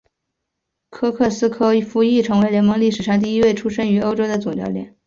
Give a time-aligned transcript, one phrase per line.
[0.89, 4.97] 科克斯柯夫亦成为联盟历史上第一位出生于欧洲的总教练。